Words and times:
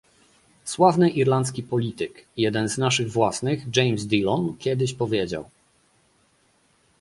Sławny 0.65 1.09
irlandzki 1.09 1.63
polityk, 1.63 2.25
jeden 2.37 2.69
z 2.69 2.77
naszych 2.77 3.11
własnych- 3.11 3.63
James 3.75 4.07
Dillon- 4.07 4.55
kiedyś 4.63 4.93
powiedział 4.93 5.45